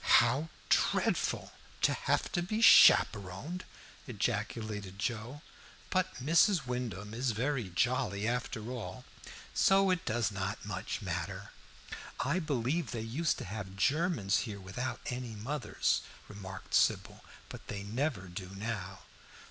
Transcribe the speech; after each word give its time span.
"How 0.17 0.49
dreadful, 0.69 1.51
to 1.83 1.93
have 1.93 2.31
to 2.31 2.41
be 2.41 2.59
chaperoned!" 2.59 3.65
ejaculated 4.07 4.97
Joe. 4.97 5.43
"But 5.91 6.15
Mrs. 6.15 6.65
Wyndham 6.65 7.13
is 7.13 7.33
very 7.33 7.69
jolly 7.69 8.27
after 8.27 8.71
all, 8.71 9.05
so 9.53 9.91
it 9.91 10.03
does 10.03 10.31
not 10.31 10.65
much 10.65 11.03
matter." 11.03 11.51
"I 12.19 12.39
believe 12.39 12.89
they 12.89 13.01
used 13.01 13.37
to 13.37 13.45
have 13.45 13.75
Germans 13.75 14.37
here 14.49 14.59
without 14.59 15.01
any 15.05 15.35
mothers," 15.35 16.01
remarked 16.27 16.73
Sybil, 16.73 17.23
"but 17.47 17.67
they 17.67 17.83
never 17.83 18.21
do 18.27 18.49
now." 18.55 19.01